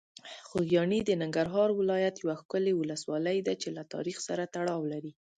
[0.47, 5.11] خوږیاڼي د ننګرهار ولایت یوه ښکلي ولسوالۍ ده چې له تاریخ سره تړاو لري.